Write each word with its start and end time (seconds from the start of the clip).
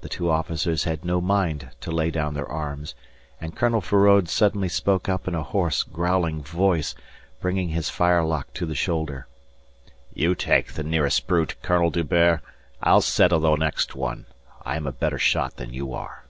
The 0.00 0.08
two 0.08 0.30
officers 0.30 0.84
had 0.84 1.04
no 1.04 1.20
mind 1.20 1.68
to 1.82 1.90
lay 1.90 2.10
down 2.10 2.32
their 2.32 2.48
arms, 2.48 2.94
and 3.42 3.54
Colonel 3.54 3.82
Feraud 3.82 4.26
suddenly 4.30 4.70
spoke 4.70 5.06
up 5.06 5.28
in 5.28 5.34
a 5.34 5.42
hoarse, 5.42 5.82
growling 5.82 6.42
voice, 6.42 6.94
bringing 7.42 7.68
his 7.68 7.90
firelock 7.90 8.54
to 8.54 8.64
the 8.64 8.74
shoulder: 8.74 9.26
"You 10.14 10.34
take 10.34 10.72
the 10.72 10.82
nearest 10.82 11.26
brute, 11.26 11.56
Colonel 11.60 11.90
D'Hubert; 11.90 12.40
I'll 12.82 13.02
settle 13.02 13.40
the 13.40 13.54
next 13.56 13.94
one. 13.94 14.24
I 14.64 14.76
am 14.78 14.86
a 14.86 14.92
better 14.92 15.18
shot 15.18 15.56
than 15.58 15.74
you 15.74 15.92
are." 15.92 16.24